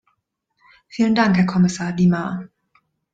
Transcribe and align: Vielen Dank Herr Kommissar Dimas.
Vielen 0.87 1.13
Dank 1.13 1.37
Herr 1.37 1.45
Kommissar 1.45 1.93
Dimas. 1.93 2.45